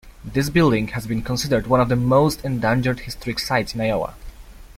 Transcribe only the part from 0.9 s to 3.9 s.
been considered one of the most endangered historic sites in